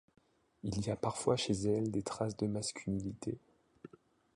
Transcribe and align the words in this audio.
Il 0.63 0.79
y 0.79 0.89
a 0.89 0.95
parfois 0.95 1.37
chez 1.37 1.53
elle 1.53 1.91
des 1.91 2.01
traces 2.01 2.35
de 2.35 2.47
masculinité. 2.47 3.37